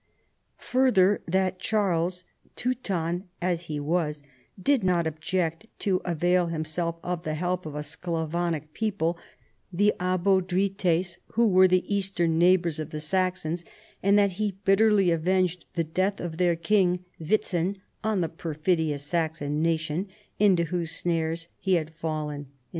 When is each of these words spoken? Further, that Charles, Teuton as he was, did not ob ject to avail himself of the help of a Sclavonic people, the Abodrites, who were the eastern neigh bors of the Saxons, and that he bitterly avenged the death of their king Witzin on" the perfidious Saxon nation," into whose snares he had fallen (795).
Further, 0.57 1.21
that 1.27 1.59
Charles, 1.59 2.23
Teuton 2.55 3.25
as 3.39 3.65
he 3.65 3.79
was, 3.79 4.23
did 4.59 4.83
not 4.83 5.05
ob 5.05 5.19
ject 5.21 5.67
to 5.77 6.01
avail 6.03 6.47
himself 6.47 6.95
of 7.03 7.21
the 7.21 7.35
help 7.35 7.67
of 7.67 7.75
a 7.75 7.83
Sclavonic 7.83 8.73
people, 8.73 9.19
the 9.71 9.93
Abodrites, 9.99 11.19
who 11.33 11.45
were 11.47 11.67
the 11.67 11.85
eastern 11.93 12.39
neigh 12.39 12.57
bors 12.57 12.79
of 12.79 12.89
the 12.89 12.99
Saxons, 12.99 13.63
and 14.01 14.17
that 14.17 14.31
he 14.41 14.53
bitterly 14.65 15.11
avenged 15.11 15.65
the 15.75 15.83
death 15.83 16.19
of 16.19 16.37
their 16.37 16.55
king 16.55 17.05
Witzin 17.19 17.77
on" 18.03 18.21
the 18.21 18.29
perfidious 18.29 19.03
Saxon 19.03 19.61
nation," 19.61 20.07
into 20.39 20.63
whose 20.63 20.89
snares 20.89 21.47
he 21.59 21.75
had 21.75 21.93
fallen 21.93 22.45
(795). 22.47 22.55